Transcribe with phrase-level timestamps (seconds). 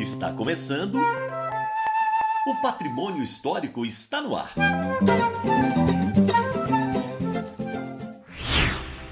[0.00, 0.98] Está começando.
[2.46, 4.54] O patrimônio histórico está no ar.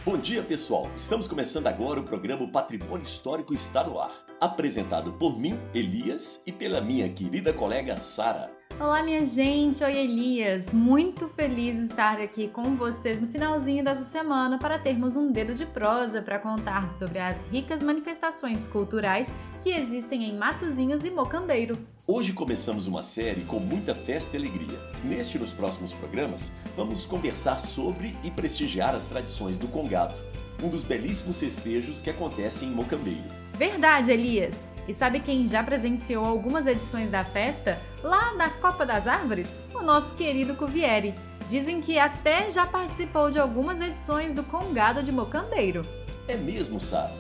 [0.03, 0.89] Bom dia, pessoal.
[0.97, 6.53] Estamos começando agora o programa Patrimônio Histórico está no ar, apresentado por mim, Elias, e
[6.53, 8.51] pela minha querida colega Sara.
[8.81, 9.83] Olá, minha gente!
[9.83, 10.73] Oi, Elias!
[10.73, 15.67] Muito feliz estar aqui com vocês no finalzinho dessa semana para termos um dedo de
[15.67, 21.77] prosa para contar sobre as ricas manifestações culturais que existem em Matozinhos e Mocambeiro.
[22.07, 24.79] Hoje começamos uma série com muita festa e alegria.
[25.03, 30.15] Neste e nos próximos programas, vamos conversar sobre e prestigiar as tradições do Congado,
[30.63, 33.48] um dos belíssimos festejos que acontecem em Mocambeiro.
[33.59, 34.69] Verdade, Elias!
[34.87, 39.61] E sabe quem já presenciou algumas edições da festa lá na Copa das Árvores?
[39.75, 41.13] O nosso querido Cuvieri.
[41.49, 45.85] Dizem que até já participou de algumas edições do Congado de Mocambeiro.
[46.29, 47.13] É mesmo, Sara?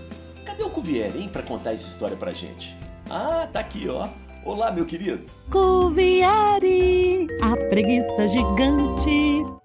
[0.46, 2.76] Cadê o Cuvieri, hein, para contar essa história pra gente?
[3.10, 4.08] Ah, tá aqui, ó.
[4.44, 5.24] Olá, meu querido.
[5.50, 9.57] Cuvieri, a preguiça gigante.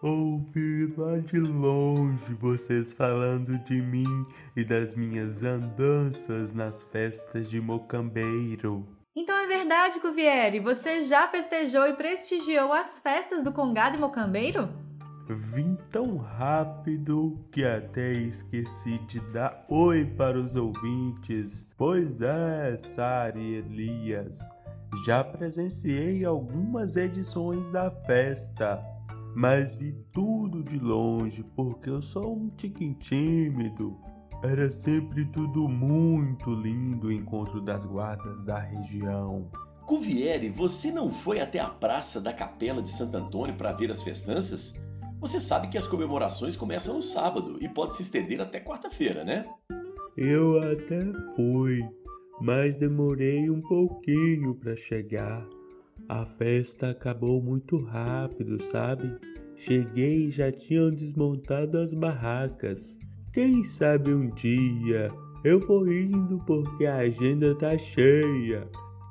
[0.00, 4.06] Ouvi lá de longe vocês falando de mim
[4.54, 8.86] e das minhas andanças nas festas de Mocambeiro.
[9.16, 14.68] Então é verdade, Cuvieri, você já festejou e prestigiou as festas do Congado e Mocambeiro?
[15.28, 21.66] Vim tão rápido que até esqueci de dar oi para os ouvintes.
[21.76, 24.38] Pois é, Sara e Elias,
[25.04, 28.80] já presenciei algumas edições da festa
[29.34, 33.96] mas vi tudo de longe porque eu sou um tiquinho tímido.
[34.42, 39.50] Era sempre tudo muito lindo o encontro das guardas da região.
[39.86, 44.02] Cuvieri, você não foi até a praça da Capela de Santo Antônio para ver as
[44.02, 44.86] festanças?
[45.20, 49.44] Você sabe que as comemorações começam no sábado e pode se estender até quarta-feira, né?
[50.16, 51.04] Eu até
[51.34, 51.82] fui,
[52.40, 55.44] mas demorei um pouquinho para chegar.
[56.08, 59.18] A festa acabou muito rápido, sabe?
[59.56, 62.98] Cheguei e já tinham desmontado as barracas.
[63.32, 65.12] Quem sabe um dia
[65.44, 68.66] eu vou indo porque a agenda tá cheia.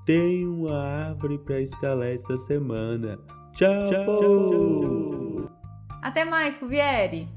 [0.05, 3.19] Tenho uma árvore para escalar essa semana.
[3.53, 3.89] Tchau!
[3.89, 5.51] tchau.
[6.01, 7.29] Até mais, Cuvieri!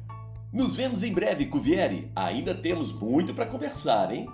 [0.52, 2.10] Nos vemos em breve, Cuvieri.
[2.16, 4.26] Ainda temos muito para conversar, hein?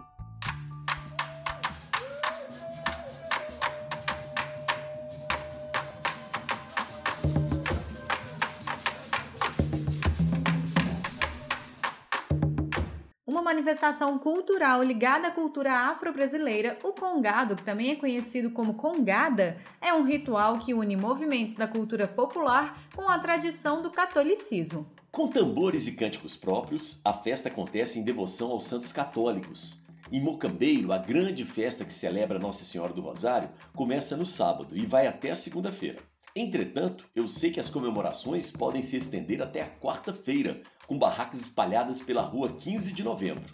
[13.66, 19.93] Manifestação cultural ligada à cultura afro-brasileira, o congado, que também é conhecido como congada, é
[19.93, 24.87] um ritual que une movimentos da cultura popular com a tradição do catolicismo.
[25.10, 29.84] Com tambores e cânticos próprios, a festa acontece em devoção aos santos católicos.
[30.12, 34.87] Em Mocambeiro, a grande festa que celebra Nossa Senhora do Rosário começa no sábado e
[34.87, 35.98] vai até a segunda-feira.
[36.38, 42.02] Entretanto, eu sei que as comemorações podem se estender até a quarta-feira, com barracas espalhadas
[42.02, 43.50] pela rua 15 de novembro.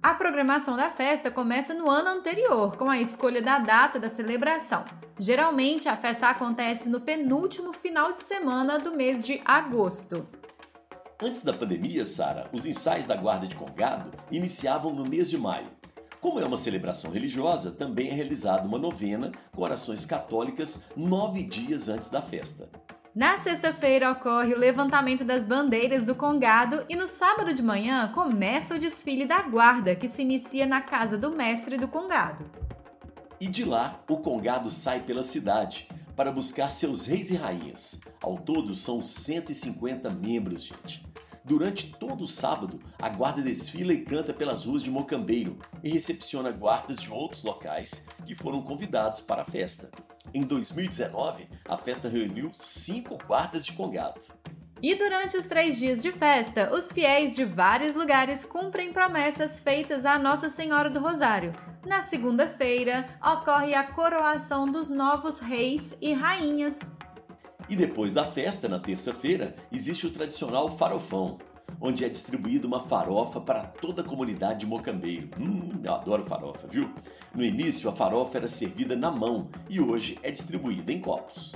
[0.00, 4.84] A programação da festa começa no ano anterior, com a escolha da data da celebração.
[5.18, 10.24] Geralmente, a festa acontece no penúltimo final de semana do mês de agosto.
[11.20, 15.77] Antes da pandemia, Sara, os ensaios da Guarda de Congado iniciavam no mês de maio.
[16.20, 21.88] Como é uma celebração religiosa, também é realizada uma novena com orações católicas nove dias
[21.88, 22.68] antes da festa.
[23.14, 28.74] Na sexta-feira ocorre o levantamento das bandeiras do Congado e no sábado de manhã começa
[28.74, 32.50] o desfile da Guarda, que se inicia na casa do mestre do Congado.
[33.40, 38.00] E de lá, o Congado sai pela cidade para buscar seus reis e rainhas.
[38.20, 41.06] Ao todo, são 150 membros, gente.
[41.48, 46.50] Durante todo o sábado, a guarda desfila e canta pelas ruas de Mocambeiro e recepciona
[46.50, 49.90] guardas de outros locais que foram convidados para a festa.
[50.34, 54.20] Em 2019, a festa reuniu cinco guardas de Congado.
[54.82, 60.04] E durante os três dias de festa, os fiéis de vários lugares cumprem promessas feitas
[60.04, 61.54] à Nossa Senhora do Rosário.
[61.86, 66.78] Na segunda-feira, ocorre a coroação dos novos reis e rainhas.
[67.68, 71.38] E depois da festa, na terça-feira, existe o tradicional farofão,
[71.80, 75.28] onde é distribuída uma farofa para toda a comunidade de Mocambeiro.
[75.38, 76.90] Hum, eu adoro farofa, viu?
[77.34, 81.54] No início, a farofa era servida na mão e hoje é distribuída em copos.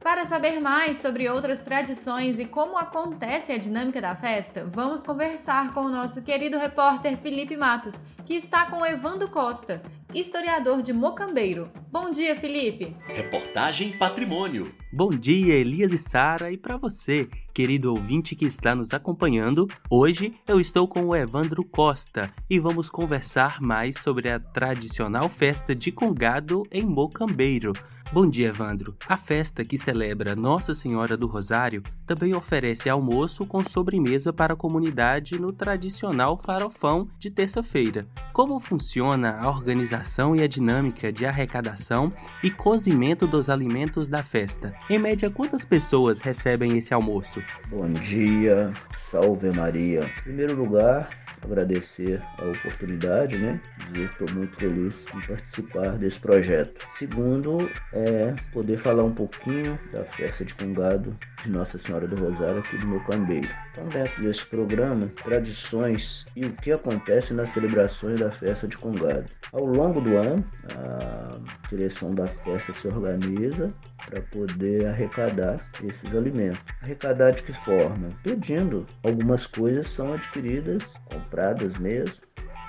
[0.00, 5.72] Para saber mais sobre outras tradições e como acontece a dinâmica da festa, vamos conversar
[5.72, 11.70] com o nosso querido repórter Felipe Matos, que está com Evandro Costa, historiador de Mocambeiro.
[11.90, 12.94] Bom dia, Felipe.
[13.06, 14.74] Reportagem Patrimônio.
[14.96, 20.34] Bom dia, Elias e Sara, e para você, querido ouvinte que está nos acompanhando, hoje
[20.46, 25.90] eu estou com o Evandro Costa e vamos conversar mais sobre a tradicional festa de
[25.90, 27.72] Congado em Mocambeiro.
[28.12, 28.94] Bom dia, Evandro.
[29.08, 34.56] A festa que celebra Nossa Senhora do Rosário também oferece almoço com sobremesa para a
[34.56, 38.06] comunidade no tradicional farofão de terça-feira.
[38.32, 44.76] Como funciona a organização e a dinâmica de arrecadação e cozimento dos alimentos da festa?
[44.90, 47.42] Em média, quantas pessoas recebem esse almoço?
[47.68, 50.00] Bom dia, salve Maria.
[50.00, 51.08] Em primeiro lugar,
[51.42, 53.58] agradecer a oportunidade, né?
[53.94, 56.86] Estou muito feliz em participar desse projeto.
[56.98, 62.58] Segundo, é poder falar um pouquinho da festa de Congado de Nossa Senhora do Rosário
[62.58, 63.48] aqui do meu cambeiro.
[63.70, 69.24] Então, dentro desse programa, tradições e o que acontece nas celebrações da festa de Congado.
[69.50, 70.44] Ao longo do ano,
[70.76, 73.72] a direção da festa se organiza
[74.08, 76.60] para poder arrecadar esses alimentos.
[76.82, 78.08] Arrecadar de que forma?
[78.22, 78.86] Pedindo.
[79.02, 82.24] Algumas coisas são adquiridas, compradas mesmo,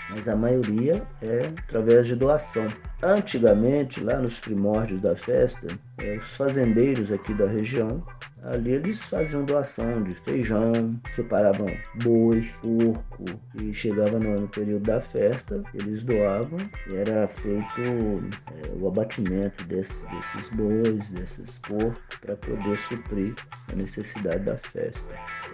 [0.09, 2.67] mas a maioria é através de doação.
[3.01, 5.67] Antigamente, lá nos primórdios da festa,
[5.99, 8.03] é, os fazendeiros aqui da região
[8.45, 10.71] Ali eles faziam doação de feijão,
[11.15, 11.67] separavam
[12.03, 13.25] boi, porco
[13.59, 16.59] e chegava no, no período da festa, eles doavam
[16.91, 23.33] e era feito é, o abatimento desse, desses bois, desses porcos, para poder suprir
[23.71, 25.01] a necessidade da festa.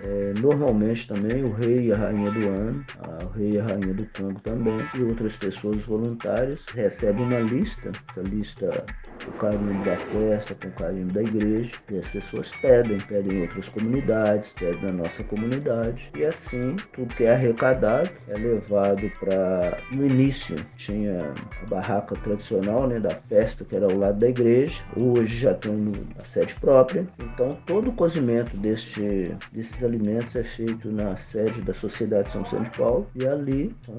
[0.03, 3.63] É, normalmente também o rei e a rainha do ano, a, o rei e a
[3.63, 8.85] rainha do Congo também, e outras pessoas voluntárias recebem uma lista, essa lista
[9.27, 13.37] o carinho da festa, com o carinho da igreja, e as pessoas pedem pedem, pedem
[13.37, 16.11] em outras comunidades, pedem na nossa comunidade.
[16.17, 19.77] E assim, tudo que é arrecadado é levado para.
[19.93, 24.81] No início tinha a barraca tradicional né, da festa, que era ao lado da igreja.
[24.99, 27.07] Hoje já tem a sede própria.
[27.19, 32.63] Então, todo o cozimento deste, desses alimentos é feito na sede da Sociedade São São
[32.63, 33.07] de Paulo.
[33.15, 33.95] E ali são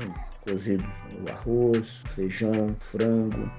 [0.46, 0.86] cozidos
[1.24, 3.50] o arroz, feijão, frango,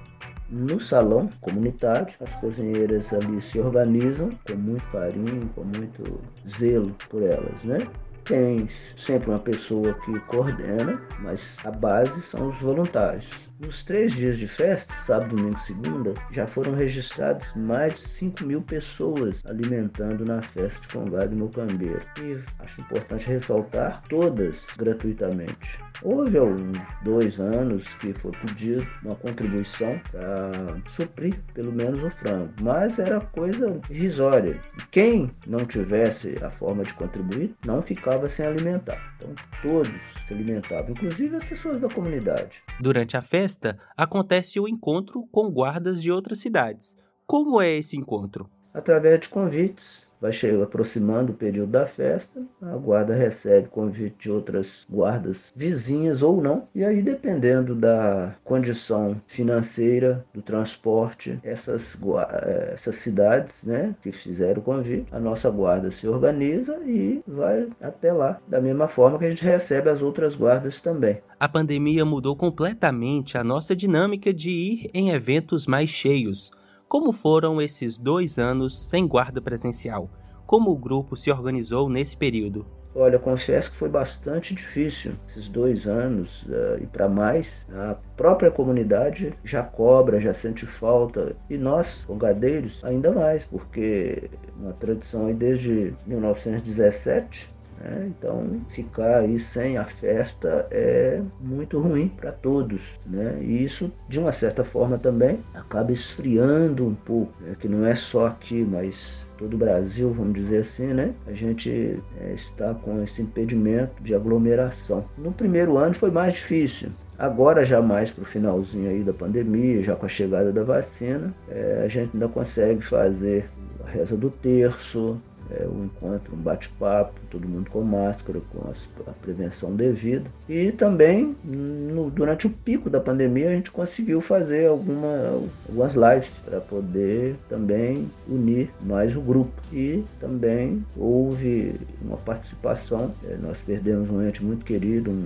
[0.48, 6.20] no salão comunitário, as cozinheiras ali se organizam com muito carinho, com muito
[6.58, 7.78] zelo por elas, né?
[8.24, 13.28] Tem sempre uma pessoa que coordena, mas a base são os voluntários.
[13.60, 18.44] Nos três dias de festa, sábado, domingo e segunda, já foram registrados mais de 5
[18.44, 22.00] mil pessoas alimentando na festa de Congado e Mocambeiro.
[22.20, 25.78] E acho importante ressaltar, todas gratuitamente.
[26.02, 30.50] Houve alguns dois anos que foi pedido uma contribuição para
[30.90, 34.60] suprir pelo menos o frango, mas era coisa irrisória.
[34.90, 39.14] Quem não tivesse a forma de contribuir não ficava sem alimentar.
[39.16, 39.92] Então todos
[40.26, 42.62] se alimentavam, inclusive as pessoas da comunidade.
[42.80, 43.53] Durante a festa
[43.96, 46.96] acontece o encontro com guardas de outras cidades.
[47.26, 48.50] Como é esse encontro?
[48.72, 54.30] Através de convites vai chegar aproximando o período da festa, a guarda recebe convite de
[54.30, 61.94] outras guardas vizinhas ou não, e aí dependendo da condição financeira do transporte, essas,
[62.30, 67.68] eh, essas cidades né, que fizeram o convite, a nossa guarda se organiza e vai
[67.82, 71.18] até lá, da mesma forma que a gente recebe as outras guardas também.
[71.38, 76.50] A pandemia mudou completamente a nossa dinâmica de ir em eventos mais cheios
[76.88, 80.08] como foram esses dois anos sem guarda presencial?
[80.46, 82.66] Como o grupo se organizou nesse período?
[82.96, 87.66] Olha, confesso que foi bastante difícil esses dois anos uh, e para mais.
[87.74, 94.72] A própria comunidade já cobra, já sente falta e nós, congadeiros, ainda mais, porque uma
[94.74, 98.10] tradição aí desde 1917 né?
[98.16, 102.98] Então, ficar aí sem a festa é muito ruim para todos.
[103.06, 103.38] Né?
[103.40, 107.56] E isso, de uma certa forma, também acaba esfriando um pouco, né?
[107.58, 111.12] que não é só aqui, mas todo o Brasil, vamos dizer assim, né?
[111.26, 115.04] A gente é, está com esse impedimento de aglomeração.
[115.18, 116.90] No primeiro ano foi mais difícil.
[117.18, 121.32] Agora, já mais para o finalzinho aí da pandemia, já com a chegada da vacina,
[121.48, 123.48] é, a gente ainda consegue fazer
[123.84, 125.20] a reza do terço,
[125.58, 130.24] é, um encontro, um bate-papo, todo mundo com máscara, com a, prevenção devida.
[130.48, 136.30] E também, no, durante o pico da pandemia, a gente conseguiu fazer alguma, algumas lives
[136.44, 139.52] para poder também unir mais o grupo.
[139.72, 145.24] E também houve uma participação, é, nós perdemos um ente muito querido, um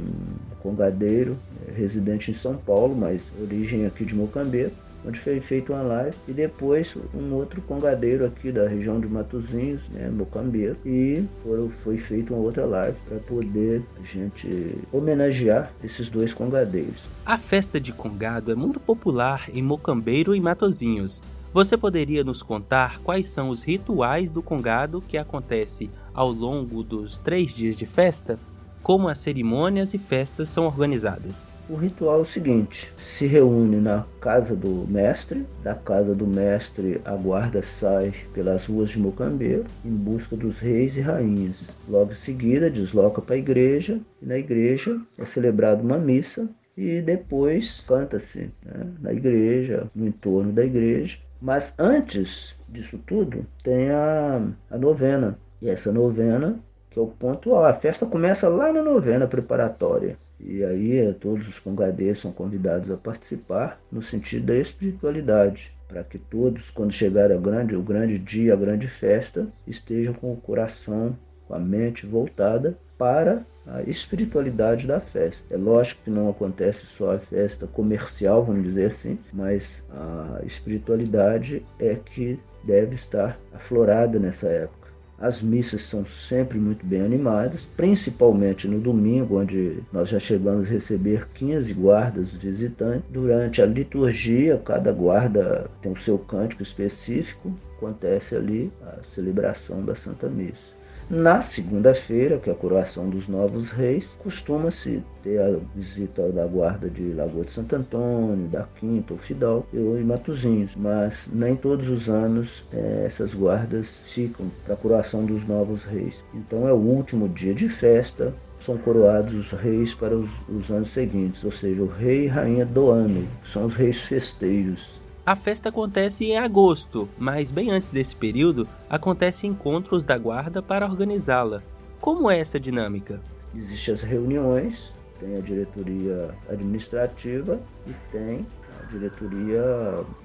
[0.63, 4.73] congadeiro, é, residente em São Paulo, mas origem aqui de Mocambeiro,
[5.07, 9.89] onde foi feita uma live, e depois um outro congadeiro aqui da região de Matozinhos,
[9.91, 16.09] né, Mocambeiro, e foram, foi feita uma outra live para poder a gente homenagear esses
[16.09, 17.03] dois congadeiros.
[17.25, 21.23] A festa de congado é muito popular em Mocambeiro e Matozinhos.
[21.53, 27.19] Você poderia nos contar quais são os rituais do congado que acontece ao longo dos
[27.19, 28.39] três dias de festa?
[28.83, 31.51] Como as cerimônias e festas são organizadas?
[31.69, 36.99] O ritual é o seguinte: se reúne na casa do mestre, da casa do mestre
[37.05, 41.69] a guarda sai pelas ruas de Mocambeiro em busca dos reis e rainhas.
[41.87, 47.03] Logo em seguida desloca para a igreja e na igreja é celebrada uma missa e
[47.03, 51.19] depois canta-se né, na igreja, no entorno da igreja.
[51.39, 55.39] Mas antes disso tudo tem a, a novena.
[55.61, 56.59] E essa novena,
[56.89, 60.17] que é o ponto, ó, a festa começa lá na novena preparatória.
[60.41, 66.05] E aí eh, todos os congadeiros são convidados a participar no sentido da espiritualidade, para
[66.05, 70.37] que todos, quando chegar a grande, o grande dia, a grande festa, estejam com o
[70.37, 71.17] coração,
[71.47, 75.43] com a mente voltada para a espiritualidade da festa.
[75.51, 81.65] É lógico que não acontece só a festa comercial, vamos dizer assim, mas a espiritualidade
[81.79, 84.78] é que deve estar aflorada nessa época.
[85.21, 90.73] As missas são sempre muito bem animadas, principalmente no domingo, onde nós já chegamos a
[90.73, 93.03] receber 15 guardas visitantes.
[93.11, 99.97] Durante a liturgia, cada guarda tem o seu cântico específico, acontece ali a celebração da
[99.97, 100.78] Santa Missa.
[101.11, 106.91] Na segunda-feira, que é a coroação dos novos reis, costuma-se ter a visita da guarda
[106.91, 112.63] de Lagoa de Santo Antônio, da Quinta, Fidal e Matozinhos, mas nem todos os anos
[112.71, 116.27] é, essas guardas ficam para a coroação dos novos reis.
[116.35, 120.91] Então é o último dia de festa, são coroados os reis para os, os anos
[120.91, 125.01] seguintes, ou seja, o rei e rainha do ano, são os reis festeiros.
[125.29, 130.87] A festa acontece em agosto, mas bem antes desse período, acontecem encontros da guarda para
[130.87, 131.63] organizá-la.
[132.01, 133.21] Como é essa dinâmica?
[133.55, 138.47] Existem as reuniões, tem a diretoria administrativa e tem
[138.81, 139.63] a diretoria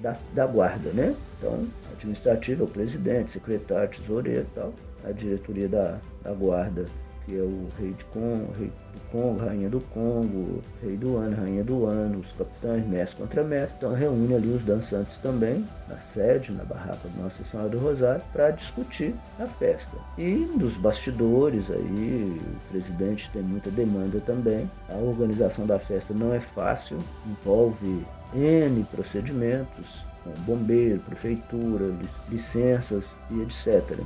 [0.00, 1.14] da, da guarda, né?
[1.36, 4.72] Então, administrativa o presidente, secretário, tesoureiro e tal.
[5.06, 6.86] A diretoria da, da guarda
[7.24, 11.36] que é o rei, de Congo, rei do Congo, rainha do Congo, rei do ano,
[11.36, 13.74] rainha do ano, os capitães, mestre contra mestre.
[13.78, 18.22] Então reúne ali os dançantes também, na sede, na barraca de Nossa Senhora do Rosário,
[18.32, 19.96] para discutir a festa.
[20.18, 24.70] E dos bastidores aí, o presidente tem muita demanda também.
[24.88, 28.04] A organização da festa não é fácil, envolve
[28.34, 30.04] N procedimentos,
[30.46, 31.92] bombeiro, prefeitura,
[32.30, 33.98] licenças e etc.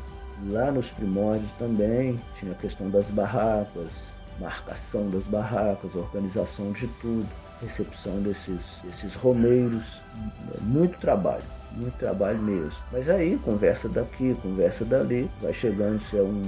[0.50, 3.88] Lá nos primórdios também tinha a questão das barracas,
[4.38, 7.28] marcação das barracas, organização de tudo,
[7.61, 10.00] recepção desses, desses romeiros,
[10.62, 11.42] muito trabalho
[11.73, 12.73] muito trabalho mesmo.
[12.92, 16.42] Mas aí, conversa daqui, conversa dali, vai chegando-se a um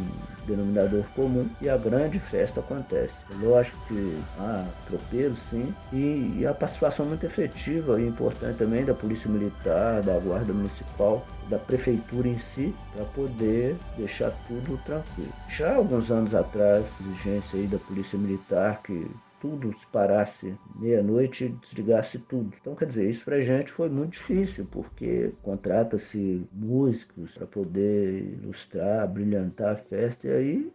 [0.46, 3.14] denominador comum e a grande festa acontece.
[3.30, 8.84] É lógico que há tropeiros, sim, e, e a participação muito efetiva e importante também
[8.84, 15.32] da Polícia Militar, da Guarda Municipal, da Prefeitura em si, para poder deixar tudo tranquilo.
[15.48, 19.06] Já alguns anos atrás, exigência aí da Polícia Militar que
[19.40, 22.52] tudo se parasse meia-noite e desligasse tudo.
[22.60, 29.08] Então, quer dizer, isso pra gente foi muito difícil, porque contrata-se músicos para poder ilustrar,
[29.08, 30.72] brilhantar a festa, e aí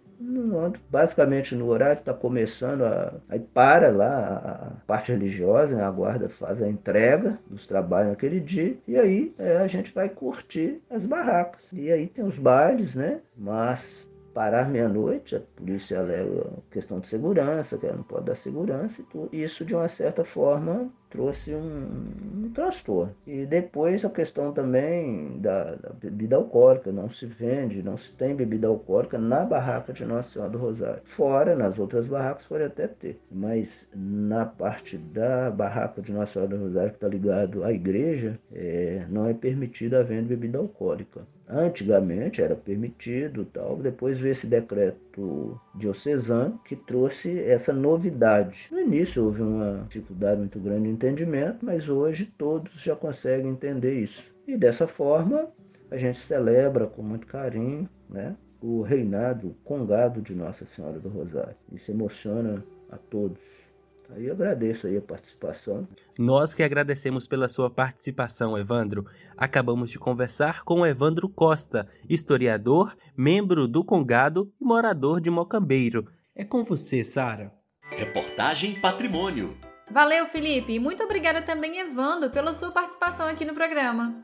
[0.89, 6.29] basicamente no horário está começando a, aí para lá a, parte religiosa né, a guarda
[6.29, 11.05] faz a entrega dos trabalhos naquele dia e aí é, a gente vai curtir as
[11.05, 11.71] barracas.
[11.73, 17.77] E aí tem os bailes né mas parar meia-noite, a polícia alega questão de segurança,
[17.77, 19.29] que ela não pode dar segurança e tudo.
[19.31, 23.15] Isso, de uma certa forma, trouxe um, um transtorno.
[23.25, 28.35] E depois a questão também da, da, bebida alcoólica, não se vende, não se tem
[28.35, 31.01] bebida alcoólica na barraca de Nossa Senhora do Rosário.
[31.05, 36.57] Fora, nas outras barracas, pode até ter, mas na parte da barraca de Nossa Senhora
[36.57, 40.57] do Rosário, que está ligado à igreja, é, não é permitida a venda de bebida
[40.57, 41.21] alcoólica.
[41.47, 43.77] Antigamente era permitido, tal.
[43.77, 48.67] Depois veio esse decreto diocesano que trouxe essa novidade.
[48.71, 53.93] No início houve uma dificuldade muito grande de entendimento, mas hoje todos já conseguem entender
[53.93, 54.23] isso.
[54.47, 55.47] E dessa forma
[55.91, 61.55] a gente celebra com muito carinho, né, o reinado congado de Nossa Senhora do Rosário.
[61.71, 63.64] Isso emociona a todos.
[64.09, 65.87] Aí eu agradeço aí a participação.
[66.17, 69.05] Nós que agradecemos pela sua participação, Evandro.
[69.35, 76.07] Acabamos de conversar com Evandro Costa, historiador, membro do Congado e morador de Mocambeiro.
[76.35, 77.51] É com você, Sara.
[77.89, 79.57] Reportagem Patrimônio.
[79.91, 84.23] Valeu, Felipe, e muito obrigada também, Evando, pela sua participação aqui no programa.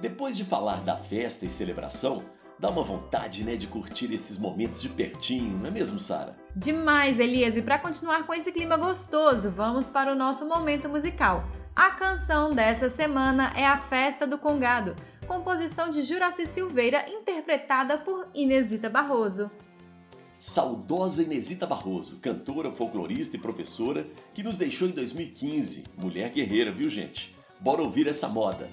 [0.00, 2.22] Depois de falar da festa e celebração,
[2.60, 6.36] dá uma vontade, né, de curtir esses momentos de pertinho, não é mesmo, Sara?
[6.54, 11.44] Demais, Elias, e para continuar com esse clima gostoso, vamos para o nosso momento musical.
[11.74, 14.94] A canção dessa semana é A Festa do Congado,
[15.26, 19.50] composição de Juraci Silveira, interpretada por Inesita Barroso.
[20.38, 25.84] Saudosa Inesita Barroso, cantora, folclorista e professora, que nos deixou em 2015.
[25.96, 27.34] Mulher guerreira, viu, gente?
[27.58, 28.68] Bora ouvir essa moda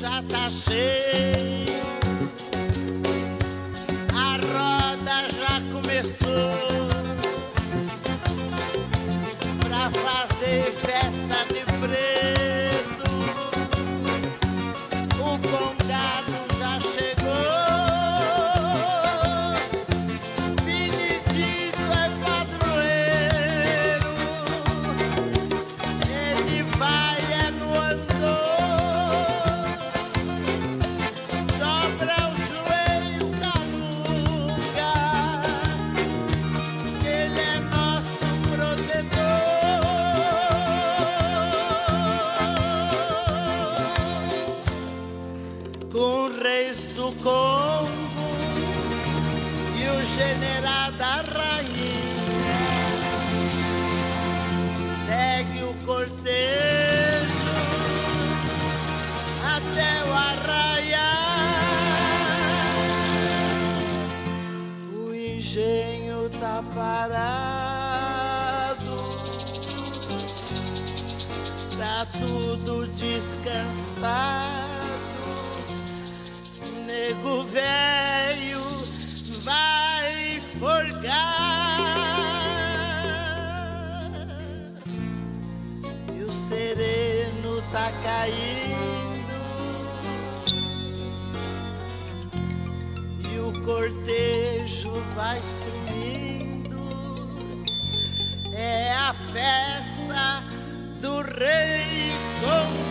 [0.00, 1.82] já tá cheio,
[81.04, 81.34] forgar.
[86.12, 88.74] E o sereno tá caindo.
[93.30, 96.88] E o cortejo vai sumindo.
[98.52, 100.42] É a festa
[101.00, 102.83] do rei Congá.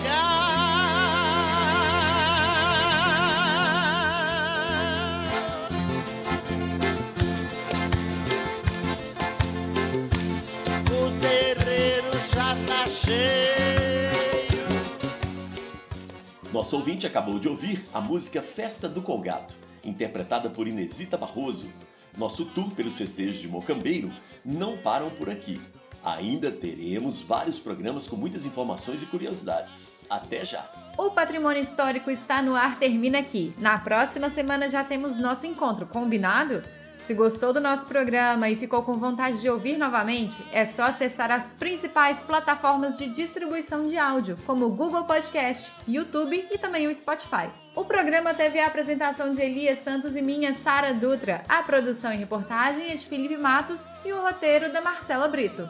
[16.63, 21.69] Nosso ouvinte acabou de ouvir a música Festa do Colgado, interpretada por Inesita Barroso.
[22.17, 24.09] Nosso tour pelos festejos de Mocambeiro
[24.45, 25.59] não param por aqui.
[26.05, 29.97] Ainda teremos vários programas com muitas informações e curiosidades.
[30.09, 30.65] Até já!
[30.97, 33.53] O Patrimônio Histórico está no ar, termina aqui.
[33.59, 36.63] Na próxima semana já temos nosso encontro, combinado?
[37.03, 41.29] Se gostou do nosso programa e ficou com vontade de ouvir novamente, é só acessar
[41.31, 46.95] as principais plataformas de distribuição de áudio, como o Google Podcast, YouTube e também o
[46.95, 47.49] Spotify.
[47.75, 52.15] O programa teve a apresentação de Elias Santos e minha Sara Dutra, a produção e
[52.15, 55.67] reportagem é de Felipe Matos e o roteiro da Marcela Brito.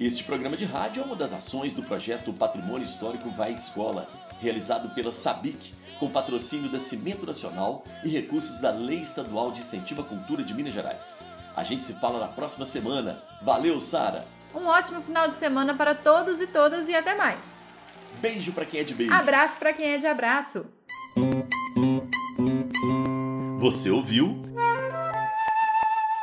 [0.00, 4.08] Este programa de rádio é uma das ações do projeto Patrimônio Histórico Vai Escola,
[4.40, 10.02] realizado pela SABIC, com patrocínio da Cimento Nacional e recursos da Lei Estadual de Incentivo
[10.02, 11.22] à Cultura de Minas Gerais.
[11.56, 13.22] A gente se fala na próxima semana.
[13.42, 14.26] Valeu, Sara!
[14.54, 17.58] Um ótimo final de semana para todos e todas e até mais.
[18.20, 19.12] Beijo para quem é de beijo.
[19.12, 20.66] Abraço para quem é de abraço.
[23.58, 24.42] Você ouviu?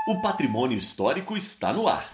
[0.08, 2.10] O Patrimônio Histórico está no ar.